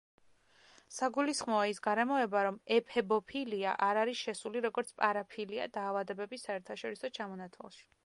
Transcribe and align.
საგულისხმოა 0.95 1.67
ის 1.73 1.81
გარემოება, 1.87 2.41
რომ 2.49 2.57
ეფებოფილია 2.79 3.75
არ 3.91 4.01
არის 4.07 4.25
შესული, 4.25 4.67
როგორც 4.69 4.93
პარაფილია 5.03 5.73
დაავადებების 5.81 6.51
საერთაშორისო 6.51 7.17
ჩამონათვალში. 7.21 7.91